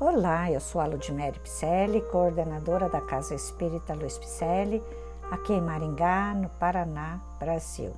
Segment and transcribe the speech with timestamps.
[0.00, 4.80] Olá, eu sou a Ludmere Picelli, coordenadora da Casa Espírita Luiz Picelli,
[5.28, 7.92] aqui em Maringá, no Paraná, Brasil.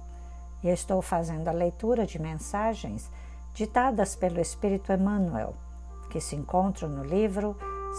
[0.63, 3.13] E estou fazendo a leitura de mensagens
[3.53, 5.55] ditadas pelo Espírito Emmanuel,
[6.09, 7.55] que se encontram no livro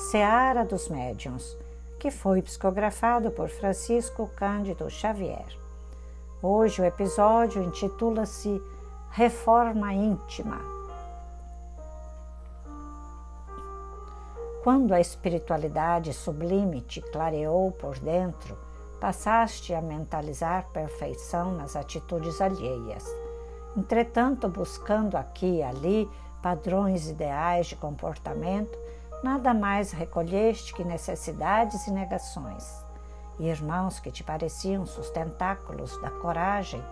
[0.10, 1.56] Seara dos Médiuns,
[2.00, 5.56] que foi psicografado por Francisco Cândido Xavier.
[6.42, 8.60] Hoje o episódio intitula-se
[9.12, 10.81] Reforma Íntima.
[14.64, 18.56] Quando a espiritualidade sublime te clareou por dentro,
[19.00, 23.04] passaste a mentalizar perfeição nas atitudes alheias.
[23.76, 26.08] Entretanto, buscando aqui e ali
[26.44, 28.78] padrões ideais de comportamento,
[29.24, 32.86] nada mais recolheste que necessidades e negações.
[33.40, 36.84] E irmãos que te pareciam sustentáculos da coragem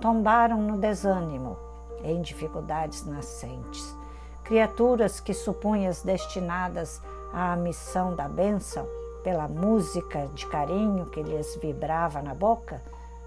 [0.00, 1.58] tombaram no desânimo,
[2.02, 3.94] em dificuldades nascentes
[4.50, 7.00] criaturas que supunhas destinadas
[7.32, 8.86] à missão da bênção,
[9.22, 12.82] pela música de carinho que lhes vibrava na boca,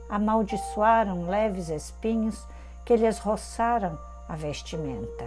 [0.09, 2.47] amaldiçoaram leves espinhos
[2.85, 3.97] que lhes roçaram
[4.27, 5.25] a vestimenta.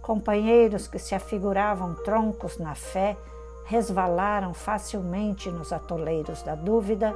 [0.00, 3.16] Companheiros que se afiguravam troncos na fé
[3.64, 7.14] resvalaram facilmente nos atoleiros da dúvida,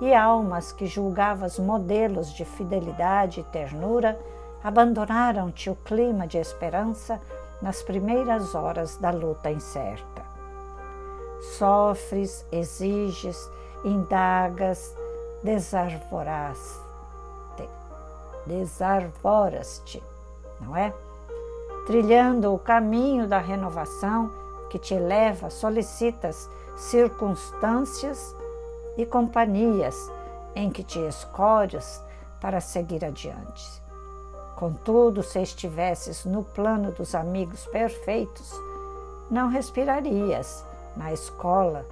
[0.00, 4.18] e almas que julgavas modelos de fidelidade e ternura
[4.62, 7.20] abandonaram-te o clima de esperança
[7.60, 10.22] nas primeiras horas da luta incerta.
[11.56, 13.50] Sofres, exiges,
[13.84, 14.94] indagas,
[15.42, 16.88] desarvoras
[18.48, 20.02] desarvoras-te,
[20.60, 20.92] não é?
[21.86, 24.32] Trilhando o caminho da renovação
[24.70, 28.34] que te leva, solicitas circunstâncias
[28.96, 30.10] e companhias
[30.54, 32.02] em que te escolhes
[32.40, 33.87] para seguir adiante.
[34.58, 38.52] Contudo, se estivesses no plano dos amigos perfeitos,
[39.30, 40.64] não respirarias
[40.96, 41.86] na escola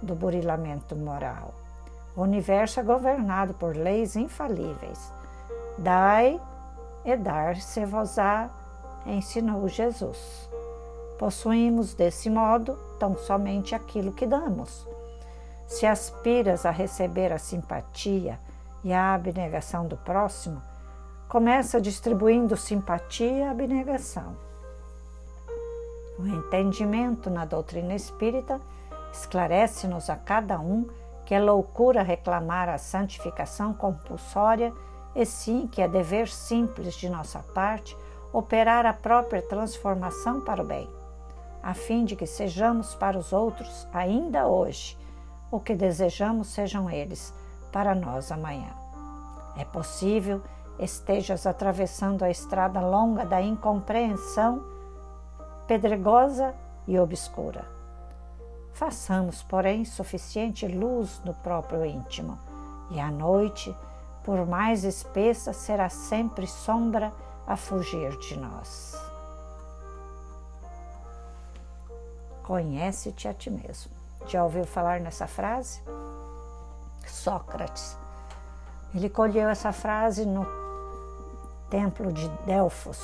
[0.00, 1.52] do burilamento moral.
[2.14, 5.12] O universo é governado por leis infalíveis.
[5.76, 6.40] Dai
[7.04, 8.48] e dar-se-vos-á,
[9.04, 10.48] ensinou Jesus.
[11.18, 14.86] Possuímos desse modo tão somente aquilo que damos.
[15.66, 18.38] Se aspiras a receber a simpatia
[18.84, 20.62] e a abnegação do próximo,
[21.32, 24.36] começa distribuindo simpatia e abnegação.
[26.18, 28.60] O entendimento na doutrina espírita
[29.10, 30.86] esclarece-nos a cada um
[31.24, 34.74] que é loucura reclamar a santificação compulsória
[35.16, 37.96] e sim que é dever simples de nossa parte
[38.30, 40.86] operar a própria transformação para o bem,
[41.62, 44.98] a fim de que sejamos para os outros ainda hoje
[45.50, 47.32] o que desejamos sejam eles
[47.72, 48.68] para nós amanhã.
[49.56, 50.42] É possível
[50.78, 54.64] estejas atravessando a estrada longa da incompreensão,
[55.66, 56.54] pedregosa
[56.86, 57.64] e obscura.
[58.72, 62.38] Façamos, porém, suficiente luz no próprio íntimo,
[62.90, 63.74] e a noite,
[64.24, 67.12] por mais espessa, será sempre sombra
[67.46, 68.96] a fugir de nós.
[72.42, 73.92] Conhece-te a ti mesmo.
[74.26, 75.80] Já ouviu falar nessa frase?
[77.06, 77.98] Sócrates.
[78.94, 80.61] Ele colheu essa frase no
[81.72, 83.00] templo de Delfos.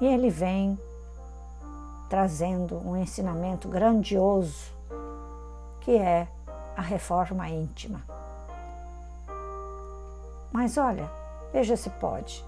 [0.00, 0.78] E ele vem
[2.08, 4.70] trazendo um ensinamento grandioso
[5.80, 6.28] que é
[6.76, 8.00] a reforma íntima.
[10.52, 11.10] Mas olha,
[11.52, 12.44] veja se pode.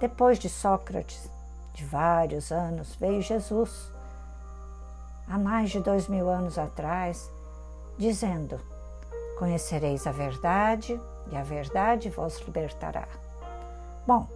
[0.00, 1.28] Depois de Sócrates,
[1.74, 3.92] de vários anos, veio Jesus,
[5.28, 7.30] há mais de dois mil anos atrás,
[7.98, 8.58] dizendo:
[9.38, 10.98] Conhecereis a verdade,
[11.30, 13.06] e a verdade vos libertará.
[14.06, 14.28] Bom,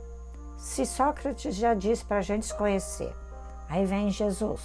[0.57, 3.15] se Sócrates já disse para a gente se conhecer,
[3.69, 4.61] aí vem Jesus,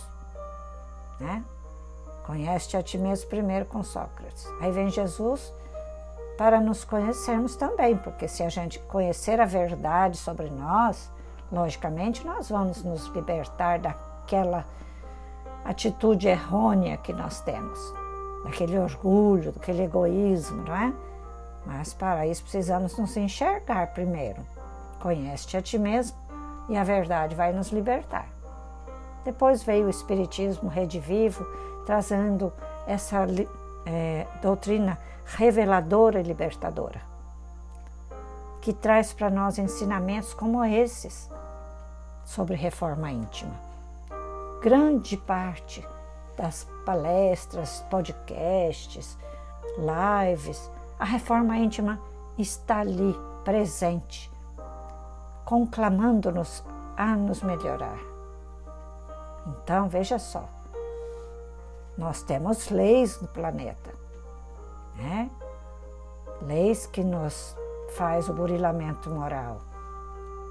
[1.20, 1.44] né?
[2.26, 4.52] Conhece a ti mesmo primeiro com Sócrates.
[4.60, 5.54] Aí vem Jesus
[6.40, 11.12] para nos conhecermos também, porque se a gente conhecer a verdade sobre nós,
[11.52, 14.66] logicamente nós vamos nos libertar daquela
[15.64, 17.80] atitude errônea que nós temos,
[18.44, 20.94] daquele orgulho, daquele egoísmo, não é?
[21.64, 24.55] Mas para isso precisamos nos enxergar primeiro
[25.06, 26.18] Conhece-te a ti mesmo
[26.68, 28.28] e a verdade vai nos libertar.
[29.24, 31.46] Depois veio o Espiritismo redivivo,
[31.86, 32.52] trazendo
[32.88, 33.18] essa
[33.86, 37.00] é, doutrina reveladora e libertadora,
[38.60, 41.30] que traz para nós ensinamentos como esses
[42.24, 43.54] sobre reforma íntima.
[44.60, 45.88] Grande parte
[46.36, 49.16] das palestras, podcasts,
[49.78, 52.00] lives, a reforma íntima
[52.40, 54.34] está ali presente
[55.46, 56.64] conclamando-nos
[56.98, 58.00] a nos melhorar.
[59.48, 60.50] Então, veja só,
[61.98, 63.92] nós temos leis no planeta,
[64.96, 65.30] né?
[66.42, 67.56] Leis que nos
[67.96, 69.60] faz o burilamento moral,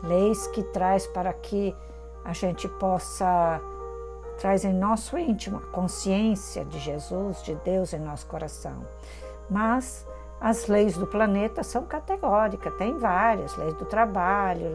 [0.02, 1.76] leis que traz para que
[2.24, 3.60] a gente possa
[4.38, 8.84] traz em nosso íntimo a consciência de Jesus, de Deus em nosso coração.
[9.48, 10.06] Mas
[10.44, 14.70] as leis do planeta são categóricas, tem várias, leis do trabalho,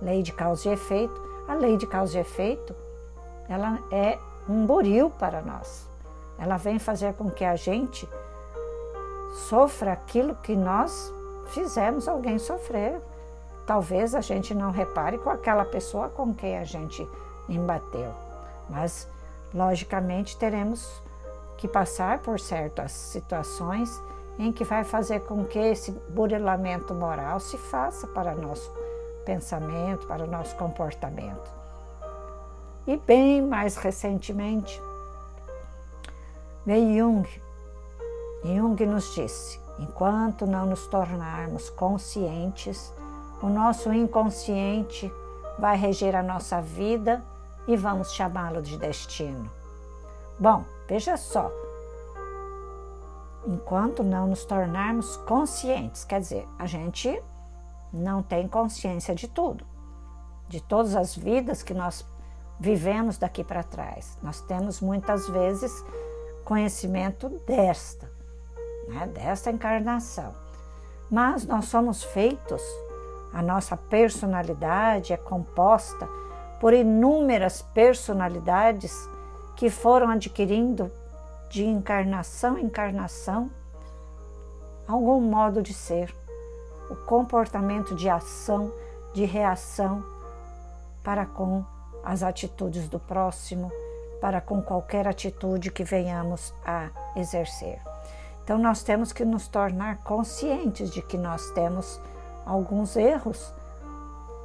[0.00, 1.20] lei, de causa e efeito.
[1.48, 2.72] A lei de causa e efeito,
[3.48, 4.16] ela é
[4.48, 5.90] um buril para nós.
[6.38, 8.08] Ela vem fazer com que a gente
[9.48, 11.12] sofra aquilo que nós
[11.46, 13.02] fizemos alguém sofrer.
[13.66, 17.04] Talvez a gente não repare com aquela pessoa com quem a gente
[17.48, 18.14] embateu,
[18.70, 19.10] mas
[19.52, 21.02] logicamente teremos
[21.56, 24.00] que passar por certas situações
[24.38, 28.72] em que vai fazer com que esse burilamento moral se faça para nosso
[29.24, 31.50] pensamento, para o nosso comportamento.
[32.86, 34.80] E bem mais recentemente,
[36.64, 37.42] veio Jung.
[38.44, 42.94] Jung nos disse: enquanto não nos tornarmos conscientes,
[43.42, 45.12] o nosso inconsciente
[45.58, 47.22] vai reger a nossa vida
[47.66, 49.50] e vamos chamá-lo de destino.
[50.38, 51.50] Bom, veja só,
[53.48, 56.04] enquanto não nos tornarmos conscientes.
[56.04, 57.20] Quer dizer, a gente
[57.90, 59.64] não tem consciência de tudo,
[60.46, 62.06] de todas as vidas que nós
[62.60, 64.18] vivemos daqui para trás.
[64.22, 65.72] Nós temos muitas vezes
[66.44, 68.10] conhecimento desta,
[68.88, 70.34] né, desta encarnação.
[71.10, 72.62] Mas nós somos feitos,
[73.32, 76.06] a nossa personalidade é composta
[76.60, 79.08] por inúmeras personalidades
[79.56, 80.90] que foram adquirindo
[81.48, 83.50] de encarnação em encarnação,
[84.86, 86.14] algum modo de ser,
[86.90, 88.72] o comportamento de ação,
[89.12, 90.04] de reação
[91.02, 91.64] para com
[92.04, 93.70] as atitudes do próximo,
[94.20, 97.80] para com qualquer atitude que venhamos a exercer.
[98.42, 102.00] Então, nós temos que nos tornar conscientes de que nós temos
[102.46, 103.54] alguns erros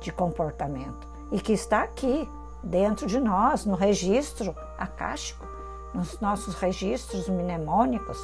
[0.01, 2.29] de comportamento e que está aqui,
[2.61, 5.52] dentro de nós, no registro acástico
[5.93, 8.17] nos nossos registros mnemônicos,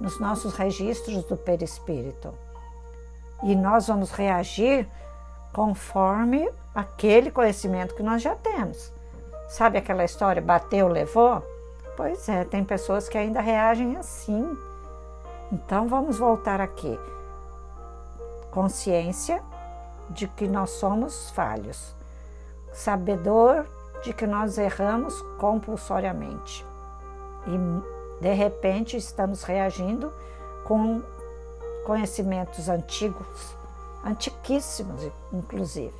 [0.00, 2.32] nos nossos registros do perispírito.
[3.42, 4.88] E nós vamos reagir
[5.52, 8.92] conforme aquele conhecimento que nós já temos.
[9.48, 11.42] Sabe aquela história bateu, levou?
[11.96, 14.56] Pois é, tem pessoas que ainda reagem assim.
[15.50, 16.98] Então vamos voltar aqui.
[18.50, 19.42] Consciência
[20.10, 21.96] de que nós somos falhos.
[22.72, 23.66] Sabedor
[24.02, 26.64] de que nós erramos compulsoriamente
[27.48, 30.12] e de repente estamos reagindo
[30.64, 31.02] com
[31.84, 33.56] conhecimentos antigos,
[34.04, 35.94] antiquíssimos, inclusive.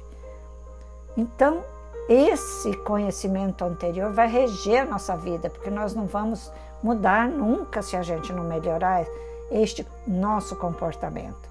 [1.17, 1.65] Então,
[2.09, 6.53] esse conhecimento anterior vai reger a nossa vida, porque nós não vamos
[6.83, 9.05] mudar nunca se a gente não melhorar
[9.51, 11.49] este nosso comportamento.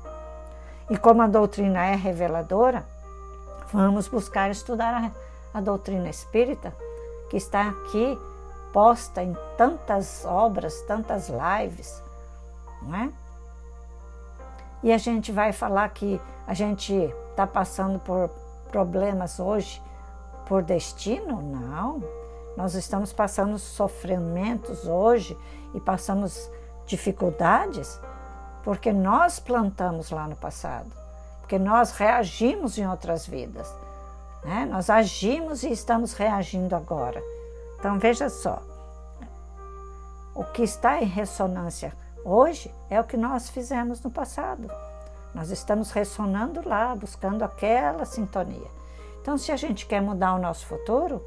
[0.90, 2.86] E como a doutrina é reveladora,
[3.74, 4.94] vamos buscar estudar
[5.54, 6.74] a, a doutrina espírita,
[7.30, 8.18] que está aqui
[8.78, 12.00] posta em tantas obras, tantas lives,
[12.84, 13.12] não é?
[14.84, 16.94] E a gente vai falar que a gente
[17.32, 18.30] está passando por
[18.70, 19.82] problemas hoje
[20.46, 21.42] por destino?
[21.42, 22.04] Não.
[22.56, 25.36] Nós estamos passando sofrimentos hoje
[25.74, 26.48] e passamos
[26.86, 28.00] dificuldades
[28.64, 30.92] porque nós plantamos lá no passado,
[31.40, 33.74] porque nós reagimos em outras vidas.
[34.44, 34.68] Né?
[34.70, 37.24] Nós agimos e estamos reagindo agora.
[37.80, 38.60] Então veja só,
[40.38, 41.92] o que está em ressonância
[42.24, 44.70] hoje é o que nós fizemos no passado.
[45.34, 48.68] Nós estamos ressonando lá, buscando aquela sintonia.
[49.20, 51.24] Então, se a gente quer mudar o nosso futuro,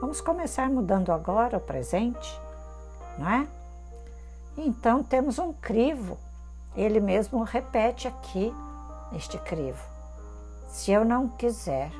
[0.00, 2.40] vamos começar mudando agora o presente,
[3.18, 3.46] não é?
[4.56, 6.16] Então, temos um crivo.
[6.74, 8.54] Ele mesmo repete aqui
[9.14, 9.84] este crivo.
[10.66, 11.92] Se eu não quiser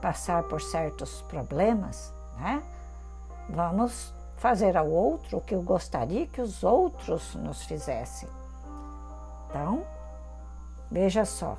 [0.00, 2.62] passar por certos problemas, né?
[3.50, 8.28] Vamos fazer ao outro o que eu gostaria que os outros nos fizessem.
[9.48, 9.86] Então,
[10.90, 11.56] veja só,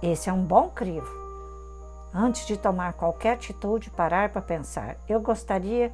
[0.00, 1.10] esse é um bom crivo.
[2.14, 5.92] Antes de tomar qualquer atitude, parar para pensar: eu gostaria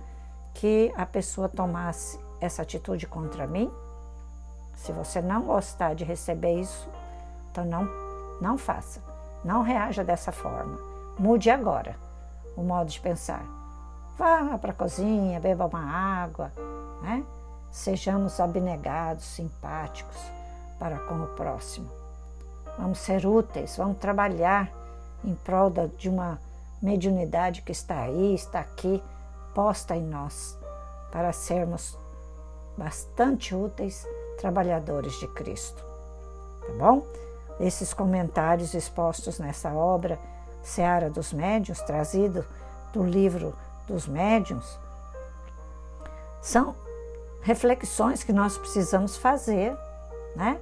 [0.53, 3.73] que a pessoa tomasse essa atitude contra mim?
[4.75, 6.91] Se você não gostar de receber isso,
[7.51, 7.89] então não,
[8.39, 9.03] não faça.
[9.43, 10.79] Não reaja dessa forma.
[11.19, 11.97] Mude agora
[12.55, 13.64] o modo de pensar.
[14.17, 16.53] Vá para a cozinha, beba uma água,
[17.03, 17.25] né?
[17.71, 20.17] Sejamos abnegados, simpáticos
[20.79, 21.91] para com o próximo.
[22.79, 24.71] Vamos ser úteis, vamos trabalhar
[25.25, 26.39] em prol de uma
[26.81, 29.03] mediunidade que está aí, está aqui,
[29.55, 30.57] posta em nós,
[31.11, 31.99] para sermos
[32.77, 34.07] bastante úteis
[34.39, 35.85] trabalhadores de Cristo.
[36.67, 37.05] Tá bom?
[37.59, 40.19] Esses comentários expostos nessa obra,
[40.63, 42.45] Seara dos Médiuns, trazido
[42.93, 43.55] do livro
[43.87, 44.79] dos Médiuns,
[46.41, 46.75] são
[47.43, 49.77] reflexões que nós precisamos fazer,
[50.35, 50.61] né?